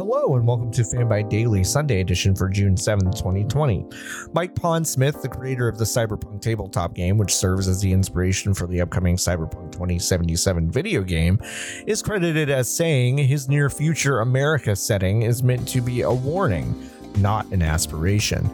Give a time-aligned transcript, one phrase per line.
[0.00, 3.84] Hello and welcome to Fanbyte Daily Sunday edition for June 7th, 2020.
[4.32, 8.66] Mike Pondsmith, the creator of the Cyberpunk tabletop game, which serves as the inspiration for
[8.66, 11.38] the upcoming Cyberpunk 2077 video game,
[11.86, 16.88] is credited as saying his near future America setting is meant to be a warning,
[17.18, 18.48] not an aspiration.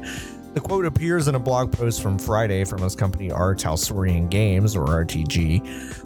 [0.56, 3.54] The quote appears in a blog post from Friday from his company R.
[3.54, 5.60] Talsorian Games, or RTG.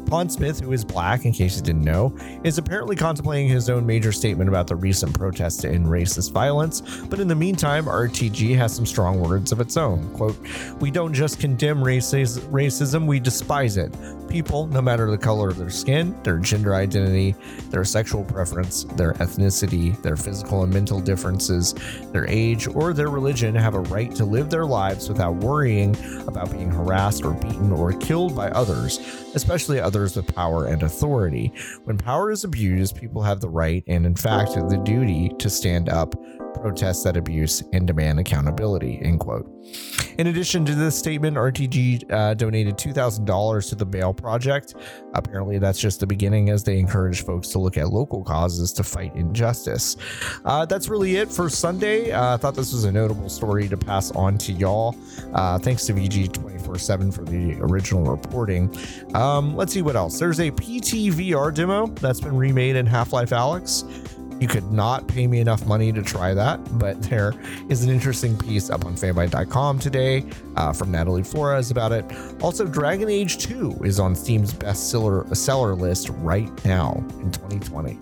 [0.07, 2.13] Pondsmith, who is black, in case you didn't know,
[2.43, 7.21] is apparently contemplating his own major statement about the recent protests end racist violence, but
[7.21, 10.13] in the meantime, RTG has some strong words of its own.
[10.15, 10.37] Quote,
[10.81, 13.95] We don't just condemn racism, we despise it.
[14.29, 17.37] People, no matter the color of their skin, their gender identity,
[17.71, 21.75] their sexual preference, their ethnicity, their physical and mental differences,
[22.13, 25.95] their age, or their religion, have a right to live live their lives without worrying
[26.27, 28.99] about being harassed or beaten or killed by others,
[29.35, 31.53] especially others with power and authority.
[31.85, 35.91] When power is abused, people have the right and, in fact, the duty to stand
[35.91, 36.15] up
[36.55, 39.47] protest that abuse and demand accountability end quote.
[40.19, 44.75] In addition to this statement rtg uh, donated $2000 to the bail project.
[45.15, 48.83] Apparently that's just the beginning as they encourage folks to look at local causes to
[48.83, 49.97] fight injustice.
[50.45, 52.11] Uh, that's really it for sunday.
[52.11, 54.97] Uh, i thought this was a notable story to pass on to y'all.
[55.35, 58.75] Uh, thanks to vg 24-7 for the original reporting.
[59.15, 60.19] Um, let's see what else.
[60.19, 63.85] There's a ptvr demo that's been remade in half-life alyx
[64.41, 67.35] you could not pay me enough money to try that, but there
[67.69, 70.25] is an interesting piece up on fanbyte.com today
[70.57, 72.05] uh, from Natalie Flores about it.
[72.43, 77.99] Also, Dragon Age 2 is on Steam's bestseller seller list right now in 2020.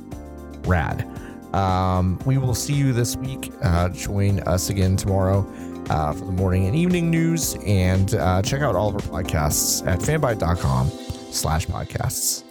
[0.63, 1.07] Rad.
[1.55, 3.53] Um, we will see you this week.
[3.63, 5.47] Uh, join us again tomorrow
[5.91, 9.87] uh, for the morning and evening news, and uh, check out all of our podcasts
[9.87, 10.91] at fanbyte.com
[11.33, 12.48] slash podcasts.